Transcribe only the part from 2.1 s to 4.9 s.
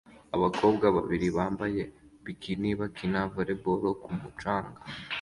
bikini bakina volleyball ku mucanga